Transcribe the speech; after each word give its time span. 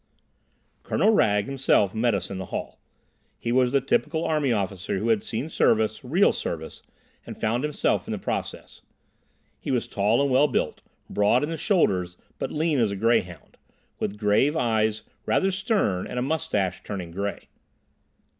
Colonel 0.81 1.11
Wragge 1.11 1.45
himself 1.45 1.93
met 1.93 2.15
us 2.15 2.31
in 2.31 2.39
the 2.39 2.45
hall. 2.47 2.79
He 3.37 3.51
was 3.51 3.71
the 3.71 3.81
typical 3.81 4.25
army 4.25 4.51
officer 4.51 4.97
who 4.97 5.09
had 5.09 5.21
seen 5.21 5.47
service, 5.47 6.03
real 6.03 6.33
service, 6.33 6.81
and 7.23 7.39
found 7.39 7.63
himself 7.63 8.07
in 8.07 8.11
the 8.11 8.17
process. 8.17 8.81
He 9.59 9.69
was 9.69 9.87
tall 9.87 10.19
and 10.19 10.31
well 10.31 10.47
built, 10.47 10.81
broad 11.07 11.43
in 11.43 11.51
the 11.51 11.55
shoulders, 11.57 12.17
but 12.39 12.51
lean 12.51 12.79
as 12.79 12.89
a 12.89 12.95
greyhound, 12.95 13.57
with 13.99 14.17
grave 14.17 14.57
eyes, 14.57 15.03
rather 15.27 15.51
stern, 15.51 16.07
and 16.07 16.17
a 16.17 16.23
moustache 16.23 16.81
turning 16.83 17.11
grey. 17.11 17.49